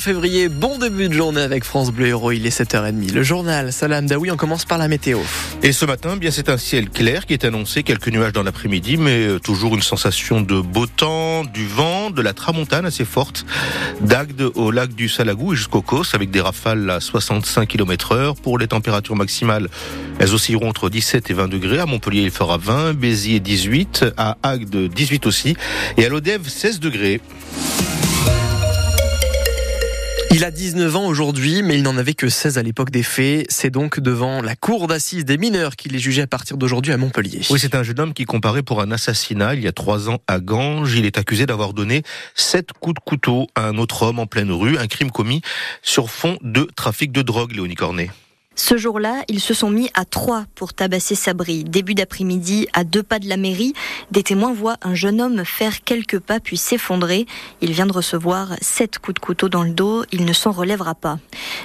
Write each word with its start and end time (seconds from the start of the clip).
février, 0.00 0.48
bon 0.48 0.78
début 0.78 1.10
de 1.10 1.12
journée 1.12 1.42
avec 1.42 1.64
France 1.64 1.92
Bleu 1.92 2.06
Héros, 2.06 2.32
il 2.32 2.46
est 2.46 2.60
7h30. 2.60 3.12
Le 3.12 3.22
journal, 3.22 3.74
Salam 3.74 4.06
Daoui, 4.06 4.30
on 4.30 4.38
commence 4.38 4.64
par 4.64 4.78
la 4.78 4.88
météo. 4.88 5.18
Et 5.62 5.72
ce 5.72 5.84
matin, 5.84 6.16
bien 6.16 6.30
c'est 6.30 6.48
un 6.48 6.56
ciel 6.56 6.88
clair 6.88 7.26
qui 7.26 7.34
est 7.34 7.44
annoncé, 7.44 7.82
quelques 7.82 8.08
nuages 8.08 8.32
dans 8.32 8.42
l'après-midi, 8.42 8.96
mais 8.96 9.26
euh, 9.26 9.38
toujours 9.38 9.74
une 9.74 9.82
sensation 9.82 10.40
de 10.40 10.60
beau 10.62 10.86
temps, 10.86 11.44
du 11.44 11.66
vent, 11.66 12.10
de 12.10 12.22
la 12.22 12.32
tramontane 12.32 12.86
assez 12.86 13.04
forte, 13.04 13.44
d'Agde 14.00 14.50
au 14.54 14.70
lac 14.70 14.94
du 14.94 15.10
Salagou 15.10 15.52
et 15.52 15.56
jusqu'au 15.56 15.82
Cos, 15.82 16.14
avec 16.14 16.30
des 16.30 16.40
rafales 16.40 16.88
à 16.88 16.98
65 16.98 17.68
km 17.68 18.12
heure. 18.12 18.34
Pour 18.34 18.58
les 18.58 18.68
températures 18.68 19.16
maximales, 19.16 19.68
elles 20.18 20.32
oscilleront 20.32 20.70
entre 20.70 20.88
17 20.88 21.30
et 21.30 21.34
20 21.34 21.48
degrés. 21.48 21.80
À 21.80 21.86
Montpellier, 21.86 22.22
il 22.22 22.30
fera 22.30 22.56
20, 22.56 22.94
Béziers 22.94 23.40
18, 23.40 24.06
à 24.16 24.38
Agde 24.42 24.88
18 24.88 25.26
aussi, 25.26 25.54
et 25.98 26.06
à 26.06 26.08
l'Odève 26.08 26.48
16 26.48 26.80
degrés. 26.80 27.20
Il 30.34 30.44
a 30.44 30.50
19 30.50 30.96
ans 30.96 31.06
aujourd'hui, 31.06 31.62
mais 31.62 31.76
il 31.76 31.82
n'en 31.82 31.98
avait 31.98 32.14
que 32.14 32.30
16 32.30 32.56
à 32.56 32.62
l'époque 32.62 32.90
des 32.90 33.02
faits. 33.02 33.44
C'est 33.50 33.68
donc 33.68 34.00
devant 34.00 34.40
la 34.40 34.56
cour 34.56 34.86
d'assises 34.86 35.26
des 35.26 35.36
mineurs 35.36 35.76
qu'il 35.76 35.94
est 35.94 35.98
jugé 35.98 36.22
à 36.22 36.26
partir 36.26 36.56
d'aujourd'hui 36.56 36.90
à 36.92 36.96
Montpellier. 36.96 37.42
Oui, 37.50 37.58
c'est 37.60 37.74
un 37.74 37.82
jeune 37.82 38.00
homme 38.00 38.14
qui 38.14 38.24
comparait 38.24 38.62
pour 38.62 38.80
un 38.80 38.90
assassinat 38.92 39.54
il 39.54 39.62
y 39.62 39.68
a 39.68 39.72
trois 39.72 40.08
ans 40.08 40.20
à 40.26 40.40
Ganges. 40.40 40.94
Il 40.94 41.04
est 41.04 41.18
accusé 41.18 41.44
d'avoir 41.44 41.74
donné 41.74 42.02
sept 42.34 42.72
coups 42.72 42.94
de 42.94 43.00
couteau 43.00 43.46
à 43.54 43.66
un 43.66 43.76
autre 43.76 44.04
homme 44.04 44.18
en 44.18 44.26
pleine 44.26 44.50
rue, 44.50 44.78
un 44.78 44.86
crime 44.86 45.10
commis 45.10 45.42
sur 45.82 46.10
fond 46.10 46.38
de 46.40 46.66
trafic 46.76 47.12
de 47.12 47.20
drogue, 47.20 47.52
Léonie 47.52 47.74
Cornet. 47.74 48.10
Ce 48.54 48.76
jour-là, 48.76 49.24
ils 49.28 49.40
se 49.40 49.54
sont 49.54 49.70
mis 49.70 49.90
à 49.94 50.04
trois 50.04 50.44
pour 50.54 50.74
tabasser 50.74 51.14
Sabri. 51.14 51.64
Début 51.64 51.94
d'après-midi, 51.94 52.68
à 52.74 52.84
deux 52.84 53.02
pas 53.02 53.18
de 53.18 53.28
la 53.28 53.36
mairie, 53.36 53.72
des 54.10 54.22
témoins 54.22 54.52
voient 54.52 54.76
un 54.82 54.94
jeune 54.94 55.20
homme 55.20 55.44
faire 55.44 55.84
quelques 55.84 56.18
pas 56.18 56.38
puis 56.38 56.56
s'effondrer. 56.58 57.26
Il 57.62 57.72
vient 57.72 57.86
de 57.86 57.92
recevoir 57.92 58.54
sept 58.60 58.98
coups 58.98 59.14
de 59.14 59.20
couteau 59.20 59.48
dans 59.48 59.62
le 59.62 59.70
dos. 59.70 60.04
Il 60.12 60.24
ne 60.26 60.32
s'en 60.32 60.52
relèvera 60.52 60.94
pas. 60.94 61.18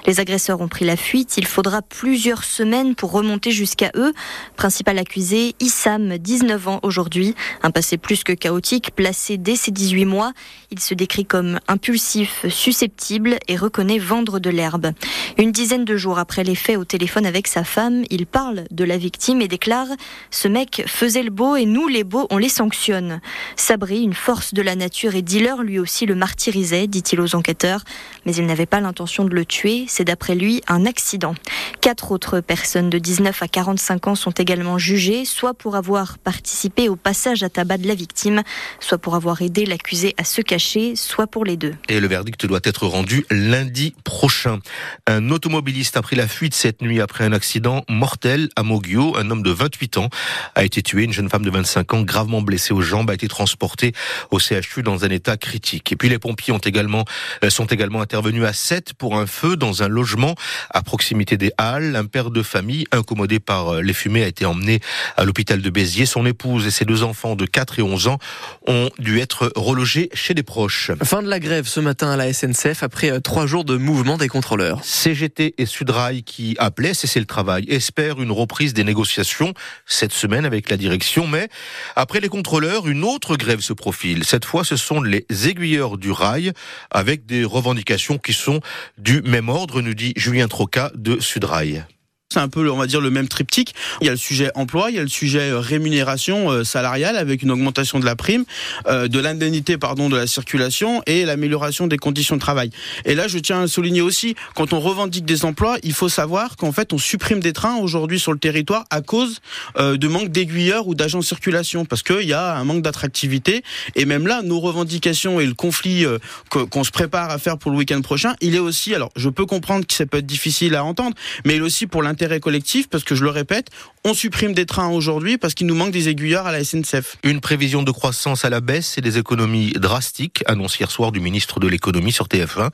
Les 0.07 0.21
agresseurs 0.21 0.61
ont 0.61 0.69
pris 0.69 0.85
la 0.85 0.95
fuite. 0.95 1.35
Il 1.35 1.45
faudra 1.45 1.81
plusieurs 1.81 2.45
semaines 2.45 2.95
pour 2.95 3.11
remonter 3.11 3.51
jusqu'à 3.51 3.91
eux. 3.95 4.13
Principal 4.55 4.97
accusé, 4.99 5.53
Issam, 5.59 6.17
19 6.17 6.67
ans 6.69 6.79
aujourd'hui. 6.81 7.35
Un 7.61 7.71
passé 7.71 7.97
plus 7.97 8.23
que 8.23 8.31
chaotique, 8.31 8.91
placé 8.95 9.37
dès 9.37 9.57
ses 9.57 9.71
18 9.71 10.05
mois. 10.05 10.31
Il 10.71 10.79
se 10.79 10.93
décrit 10.93 11.25
comme 11.25 11.59
impulsif, 11.67 12.45
susceptible 12.47 13.37
et 13.49 13.57
reconnaît 13.57 13.99
vendre 13.99 14.39
de 14.39 14.49
l'herbe. 14.49 14.93
Une 15.37 15.51
dizaine 15.51 15.83
de 15.83 15.97
jours 15.97 16.19
après 16.19 16.45
les 16.45 16.55
faits 16.55 16.77
au 16.77 16.85
téléphone 16.85 17.25
avec 17.25 17.47
sa 17.47 17.65
femme, 17.65 18.05
il 18.09 18.27
parle 18.27 18.63
de 18.71 18.85
la 18.85 18.97
victime 18.97 19.41
et 19.41 19.49
déclare 19.49 19.87
Ce 20.31 20.47
mec 20.47 20.83
faisait 20.87 21.23
le 21.23 21.31
beau 21.31 21.57
et 21.57 21.65
nous, 21.65 21.89
les 21.89 22.05
beaux, 22.05 22.27
on 22.29 22.37
les 22.37 22.47
sanctionne. 22.47 23.19
Sabri, 23.57 24.03
une 24.03 24.13
force 24.13 24.53
de 24.53 24.61
la 24.61 24.75
nature 24.75 25.15
et 25.15 25.21
dealer, 25.21 25.63
lui 25.63 25.79
aussi 25.79 26.05
le 26.05 26.15
martyrisait, 26.15 26.87
dit-il 26.87 27.19
aux 27.19 27.35
enquêteurs. 27.35 27.83
Mais 28.25 28.33
il 28.33 28.45
n'avait 28.45 28.65
pas 28.65 28.79
l'intention 28.79 29.25
de 29.25 29.35
le 29.35 29.43
tuer. 29.43 29.85
C'est 29.97 30.03
d'après 30.03 30.35
lui 30.35 30.61
un 30.67 30.85
accident. 30.85 31.33
Quatre 31.81 32.11
autres 32.11 32.39
personnes 32.39 32.91
de 32.91 32.99
19 32.99 33.41
à 33.41 33.47
45 33.47 34.09
ans 34.09 34.13
sont 34.13 34.29
également 34.29 34.77
jugées, 34.77 35.25
soit 35.25 35.55
pour 35.55 35.75
avoir 35.75 36.19
participé 36.19 36.87
au 36.87 36.95
passage 36.95 37.41
à 37.41 37.49
tabac 37.49 37.79
de 37.79 37.87
la 37.87 37.95
victime, 37.95 38.43
soit 38.79 38.99
pour 38.99 39.15
avoir 39.15 39.41
aidé 39.41 39.65
l'accusé 39.65 40.13
à 40.19 40.23
se 40.23 40.41
cacher, 40.41 40.95
soit 40.95 41.25
pour 41.25 41.45
les 41.45 41.57
deux. 41.57 41.73
Et 41.89 41.99
le 41.99 42.07
verdict 42.07 42.45
doit 42.45 42.59
être 42.63 42.85
rendu 42.85 43.25
lundi 43.31 43.95
prochain. 44.03 44.59
Un 45.07 45.31
automobiliste 45.31 45.97
a 45.97 46.03
pris 46.03 46.15
la 46.15 46.27
fuite 46.27 46.53
cette 46.53 46.83
nuit 46.83 47.01
après 47.01 47.23
un 47.23 47.33
accident 47.33 47.83
mortel 47.89 48.49
à 48.55 48.61
Moguio. 48.61 49.17
Un 49.17 49.31
homme 49.31 49.41
de 49.41 49.49
28 49.49 49.97
ans 49.97 50.09
a 50.53 50.63
été 50.63 50.83
tué. 50.83 51.05
Une 51.05 51.13
jeune 51.13 51.29
femme 51.29 51.43
de 51.43 51.49
25 51.49 51.93
ans 51.95 52.01
gravement 52.03 52.43
blessée 52.43 52.71
aux 52.71 52.81
jambes 52.81 53.09
a 53.09 53.15
été 53.15 53.27
transportée 53.27 53.93
au 54.29 54.37
CHU 54.37 54.83
dans 54.83 55.05
un 55.05 55.09
état 55.09 55.37
critique. 55.37 55.91
Et 55.91 55.95
puis 55.95 56.07
les 56.07 56.19
pompiers 56.19 56.53
ont 56.53 56.59
également, 56.59 57.03
euh, 57.43 57.49
sont 57.49 57.65
également 57.65 58.01
intervenus 58.01 58.43
à 58.43 58.53
7 58.53 58.93
pour 58.93 59.17
un 59.17 59.25
feu 59.25 59.55
dans 59.55 59.81
un 59.81 59.86
logement 59.87 60.35
à 60.71 60.81
proximité 60.81 61.37
des 61.37 61.51
Halles. 61.57 61.95
Un 61.95 62.05
père 62.05 62.31
de 62.31 62.43
famille 62.43 62.85
incommodé 62.91 63.39
par 63.39 63.75
euh, 63.75 63.81
les 63.81 63.93
fumées 63.93 64.23
a 64.23 64.27
été 64.27 64.45
emmené 64.45 64.79
à 65.15 65.25
l'hôpital 65.25 65.61
de 65.61 65.69
Béziers. 65.69 66.05
Son 66.05 66.25
épouse 66.25 66.67
et 66.67 66.71
ses 66.71 66.85
deux 66.85 67.03
enfants 67.03 67.35
de 67.35 67.45
4 67.45 67.79
et 67.79 67.81
11 67.81 68.07
ans 68.07 68.19
ont 68.67 68.89
dû 68.99 69.19
être 69.19 69.51
relogés 69.55 70.09
chez 70.13 70.33
des 70.33 70.43
proches. 70.43 70.91
Fin 71.03 71.21
de 71.21 71.29
la 71.29 71.39
grève 71.39 71.67
ce 71.67 71.79
matin 71.79 72.11
à 72.11 72.15
la 72.15 72.31
SNCF 72.33 72.83
après 72.83 73.11
euh, 73.11 73.19
trois 73.19 73.45
jours 73.45 73.65
de 73.65 73.77
mouvement 73.77 74.17
des 74.17 74.27
contrôleurs. 74.27 74.83
CGT 74.83 75.55
et 75.57 75.65
Sudrail 75.65 76.23
qui 76.23 76.55
appelait 76.59 76.93
cesser 76.93 77.19
le 77.19 77.25
travail, 77.25 77.65
espère 77.67 78.21
une 78.21 78.31
reprise 78.31 78.73
des 78.73 78.83
négociations 78.83 79.53
cette 79.85 80.13
semaine 80.13 80.45
avec 80.45 80.69
la 80.69 80.77
direction, 80.77 81.27
mais 81.27 81.49
après 81.95 82.19
les 82.19 82.29
contrôleurs, 82.29 82.87
une 82.87 83.03
autre 83.03 83.35
grève 83.35 83.61
se 83.61 83.73
profile. 83.73 84.23
Cette 84.23 84.45
fois, 84.45 84.63
ce 84.63 84.75
sont 84.75 85.01
les 85.01 85.25
aiguilleurs 85.47 85.97
du 85.97 86.11
rail 86.11 86.51
avec 86.91 87.25
des 87.25 87.43
revendications 87.43 88.17
qui 88.17 88.33
sont 88.33 88.61
du 88.97 89.21
même 89.21 89.49
ordre, 89.49 89.66
nous 89.75 89.93
dit 89.93 90.13
Julien 90.15 90.47
Troca 90.47 90.91
de 90.95 91.19
Sudrail. 91.19 91.85
C'est 92.29 92.41
un 92.41 92.49
peu, 92.49 92.69
on 92.69 92.75
va 92.75 92.87
dire, 92.87 92.99
le 92.99 93.09
même 93.09 93.29
triptyque. 93.29 93.73
Il 94.01 94.05
y 94.05 94.09
a 94.09 94.11
le 94.11 94.17
sujet 94.17 94.51
emploi, 94.53 94.91
il 94.91 94.97
y 94.97 94.99
a 94.99 95.01
le 95.01 95.07
sujet 95.07 95.49
euh, 95.49 95.61
rémunération 95.61 96.51
euh, 96.51 96.65
salariale 96.65 97.15
avec 97.15 97.41
une 97.41 97.51
augmentation 97.51 98.01
de 98.01 98.05
la 98.05 98.17
prime, 98.17 98.43
euh, 98.87 99.07
de 99.07 99.17
l'indemnité, 99.17 99.77
pardon, 99.77 100.09
de 100.09 100.17
la 100.17 100.27
circulation 100.27 101.01
et 101.05 101.23
l'amélioration 101.23 101.87
des 101.87 101.97
conditions 101.97 102.35
de 102.35 102.41
travail. 102.41 102.69
Et 103.05 103.15
là, 103.15 103.29
je 103.29 103.39
tiens 103.39 103.61
à 103.61 103.67
souligner 103.67 104.01
aussi, 104.01 104.35
quand 104.55 104.73
on 104.73 104.81
revendique 104.81 105.23
des 105.23 105.45
emplois, 105.45 105.77
il 105.83 105.93
faut 105.93 106.09
savoir 106.09 106.57
qu'en 106.57 106.73
fait, 106.73 106.91
on 106.91 106.97
supprime 106.97 107.39
des 107.39 107.53
trains 107.53 107.77
aujourd'hui 107.77 108.19
sur 108.19 108.33
le 108.33 108.39
territoire 108.39 108.83
à 108.89 108.99
cause 108.99 109.39
de 109.79 110.07
manque 110.07 110.27
d'aiguilleurs 110.27 110.87
ou 110.87 110.95
d'agents 110.95 111.19
de 111.19 111.23
circulation, 111.23 111.85
parce 111.85 112.03
qu'il 112.03 112.27
y 112.27 112.33
a 112.33 112.57
un 112.57 112.63
manque 112.65 112.81
d'attractivité. 112.81 113.63
Et 113.95 114.03
même 114.03 114.27
là, 114.27 114.41
nos 114.41 114.59
revendications 114.59 115.39
et 115.39 115.45
le 115.45 115.53
conflit 115.53 116.05
qu'on 116.49 116.83
se 116.83 116.91
prépare 116.91 117.29
à 117.29 117.37
faire 117.37 117.57
pour 117.57 117.71
le 117.71 117.77
week-end 117.77 118.01
prochain, 118.01 118.35
il 118.41 118.55
est 118.55 118.59
aussi, 118.59 118.93
alors 118.93 119.11
je 119.15 119.29
peux 119.29 119.45
comprendre 119.45 119.85
que 119.85 119.93
ça 119.93 120.05
peut 120.05 120.17
être 120.17 120.25
difficile 120.25 120.75
à 120.75 120.83
entendre, 120.83 121.15
mais 121.45 121.55
il 121.55 121.59
est 121.59 121.65
aussi 121.65 121.87
pour 121.87 122.03
l'intérêt 122.03 122.16
collectif 122.39 122.89
parce 122.89 123.03
que 123.03 123.15
je 123.15 123.23
le 123.23 123.29
répète, 123.29 123.69
on 124.03 124.13
supprime 124.13 124.53
des 124.53 124.65
trains 124.65 124.89
aujourd'hui 124.89 125.37
parce 125.37 125.53
qu'il 125.53 125.67
nous 125.67 125.75
manque 125.75 125.91
des 125.91 126.09
aiguilleurs 126.09 126.47
à 126.47 126.51
la 126.51 126.63
SNCF. 126.63 127.17
Une 127.23 127.41
prévision 127.41 127.83
de 127.83 127.91
croissance 127.91 128.45
à 128.45 128.49
la 128.49 128.61
baisse 128.61 128.97
et 128.97 129.01
des 129.01 129.17
économies 129.17 129.71
drastiques, 129.73 130.43
annonce 130.47 130.79
hier 130.79 130.89
soir 130.89 131.11
du 131.11 131.19
ministre 131.19 131.59
de 131.59 131.67
l'économie 131.67 132.11
sur 132.11 132.27
TF1. 132.27 132.69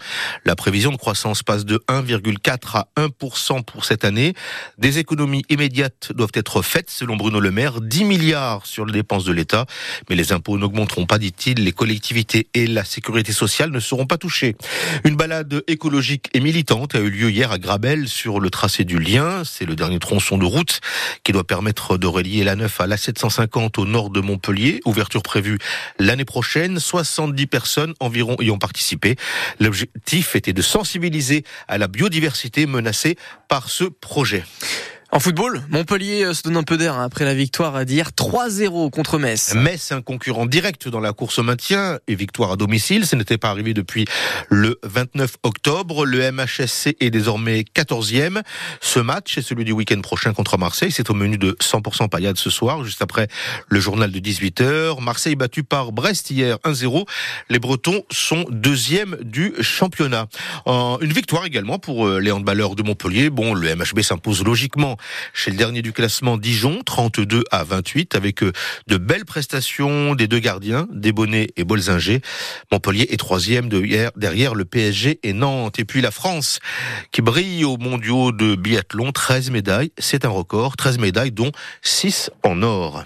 La 0.46 0.56
prévision 0.56 0.92
de 0.92 0.98
croissance 0.98 1.44
passe 1.44 1.66
de 1.66 1.84
1,4 1.88 2.78
à 2.78 2.88
1% 2.98 3.64
pour 3.64 3.86
cette 3.86 4.06
année. 4.06 4.34
Des 4.78 5.00
économies 5.00 5.44
immédiates 5.50 6.12
doivent 6.16 6.32
être 6.36 6.62
faites, 6.62 6.90
selon 6.90 7.16
Bruno 7.18 7.40
Le 7.40 7.52
Maire, 7.52 7.82
10 7.82 8.06
milliards 8.06 8.66
sur 8.66 8.86
les 8.86 8.94
dépenses 8.94 9.26
de 9.26 9.34
l'État. 9.34 9.66
Mais 10.10 10.16
les 10.16 10.34
impôts 10.34 10.58
n'augmenteront 10.58 11.06
pas, 11.06 11.18
dit-il. 11.18 11.64
Les 11.64 11.72
collectivités 11.72 12.48
et 12.54 12.68
la 12.68 12.84
sécurité 12.84 13.32
sociale 13.32 13.72
ne 13.72 13.80
seront 13.80 14.06
pas 14.06 14.18
touchées. 14.18 14.56
Une 15.04 15.16
balade 15.16 15.64
écologique 15.68 16.30
et 16.34 16.40
militante 16.40 16.96
a 16.96 17.00
eu 17.00 17.10
lieu 17.10 17.32
hier 17.32 17.52
à 17.52 17.58
Grabel 17.58 18.08
sur 18.08 18.40
le 18.40 18.50
tracé 18.50 18.84
du 18.84 19.00
lien. 19.00 19.33
C'est 19.44 19.66
le 19.66 19.76
dernier 19.76 20.00
tronçon 20.00 20.38
de 20.38 20.46
route 20.46 20.80
qui 21.24 21.32
doit 21.32 21.44
permettre 21.44 21.98
de 21.98 22.08
relier 22.08 22.44
la 22.44 22.56
9 22.56 22.82
à 22.82 22.88
la 22.88 22.98
750 22.98 23.80
au 23.80 23.86
nord 23.86 24.10
de 24.10 24.22
Montpellier. 24.22 24.80
Ouverture 24.86 25.24
prévue 25.24 25.58
l'année 26.00 26.26
prochaine. 26.26 26.80
70 26.80 27.48
personnes 27.48 27.94
environ 28.00 28.36
y 28.40 28.52
ont 28.52 28.60
participé. 28.60 29.16
L'objectif 29.60 30.36
était 30.36 30.54
de 30.54 30.62
sensibiliser 30.62 31.44
à 31.68 31.78
la 31.78 31.88
biodiversité 31.88 32.66
menacée 32.66 33.18
par 33.48 33.70
ce 33.70 33.86
projet. 33.86 34.44
En 35.16 35.20
football, 35.20 35.62
Montpellier 35.70 36.24
euh, 36.24 36.34
se 36.34 36.42
donne 36.42 36.58
un 36.58 36.64
peu 36.64 36.76
d'air 36.76 36.96
hein, 36.96 37.04
après 37.04 37.24
la 37.24 37.36
victoire 37.36 37.86
d'hier 37.86 38.10
3-0 38.18 38.90
contre 38.90 39.20
Metz. 39.20 39.54
Metz, 39.54 39.92
un 39.92 40.02
concurrent 40.02 40.48
direct 40.48 40.88
dans 40.88 41.00
la 41.00 41.14
course 41.14 41.38
au 41.38 41.44
maintien 41.44 42.00
et 42.08 42.16
victoire 42.16 42.54
à 42.54 42.56
domicile. 42.56 43.06
Ce 43.06 43.16
n'était 43.16 43.38
pas 43.38 43.52
arrivé 43.52 43.76
depuis 43.76 44.06
le 44.50 44.80
29 44.82 45.36
octobre. 45.44 46.08
Le 46.08 46.32
MHSC 46.32 46.98
est 47.00 47.12
désormais 47.12 47.64
14e. 47.76 48.42
Ce 48.82 49.00
match 49.00 49.38
est 49.38 49.44
celui 49.44 49.66
du 49.66 49.72
week-end 49.72 50.02
prochain 50.02 50.34
contre 50.34 50.58
Marseille. 50.58 50.92
C'est 50.92 51.12
au 51.12 51.14
menu 51.14 51.38
de 51.38 51.56
100% 51.62 52.10
paillade 52.10 52.40
ce 52.40 52.50
soir, 52.50 52.84
juste 52.84 53.04
après 53.04 53.28
le 53.68 53.80
journal 53.80 54.12
de 54.12 54.18
18h. 54.18 55.00
Marseille 55.00 55.36
battu 55.36 55.64
par 55.64 55.92
Brest 55.92 56.32
hier 56.32 56.58
1-0. 56.66 57.06
Les 57.50 57.60
Bretons 57.60 58.04
sont 58.10 58.48
deuxième 58.50 59.18
du 59.22 59.54
championnat. 59.62 60.26
Une 60.66 61.14
victoire 61.14 61.46
également 61.46 61.78
pour 61.78 62.08
euh, 62.08 62.20
les 62.20 62.32
handballeurs 62.32 62.74
de 62.74 62.82
Montpellier. 62.82 63.30
Bon, 63.30 63.54
le 63.54 63.76
MHB 63.76 64.02
s'impose 64.02 64.44
logiquement 64.44 64.98
chez 65.34 65.52
le 65.52 65.58
dernier 65.58 65.82
du 65.82 65.94
classement 65.94 66.38
Dijon, 66.38 66.82
32 66.86 67.44
à 67.52 67.64
28, 67.64 68.16
avec 68.16 68.44
euh, 68.44 68.52
de 68.88 68.98
belles 68.98 69.26
prestations 69.26 70.16
des 70.16 70.28
deux 70.28 70.40
gardiens, 70.40 70.88
Desbonnets 70.92 71.50
et 71.56 71.64
Bolzinger. 71.64 72.22
Montpellier 72.72 73.08
est 73.10 73.18
troisième 73.18 73.70
derrière 74.16 74.56
le 74.56 74.66
PSG 74.66 75.20
et 75.24 75.34
Nantes. 75.34 75.80
Et 75.80 75.86
puis 75.86 76.02
la 76.02 76.12
France, 76.12 76.60
qui 77.12 77.22
brille 77.22 77.66
au 77.66 77.78
mondiaux 77.78 78.32
de 78.32 78.56
biathlon, 78.56 79.12
13 79.12 79.52
médailles, 79.52 79.92
c'est 79.98 80.26
un 80.26 80.30
record, 80.30 80.76
13 80.78 80.98
médailles 81.00 81.32
dont 81.32 81.52
6 81.82 82.32
en 82.44 82.62
or. 82.62 83.04